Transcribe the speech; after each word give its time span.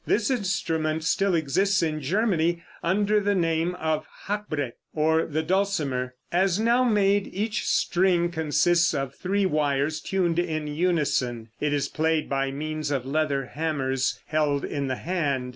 This 0.07 0.31
instrument 0.31 1.03
still 1.03 1.35
exists 1.35 1.83
in 1.83 2.01
Germany 2.01 2.63
under 2.81 3.19
the 3.19 3.35
name 3.35 3.75
of 3.75 4.07
Hackbrett, 4.25 4.77
or 4.95 5.27
the 5.27 5.43
dulcimer. 5.43 6.15
As 6.31 6.59
now 6.59 6.83
made, 6.83 7.27
each 7.31 7.67
string 7.67 8.31
consists 8.31 8.95
of 8.95 9.13
three 9.13 9.45
wires 9.45 10.01
tuned 10.01 10.39
in 10.39 10.65
unison. 10.65 11.49
It 11.59 11.71
is 11.71 11.87
played 11.87 12.27
by 12.27 12.49
means 12.49 12.89
of 12.89 13.05
leather 13.05 13.45
hammers 13.45 14.19
held 14.25 14.65
in 14.65 14.87
the 14.87 14.95
hand. 14.95 15.49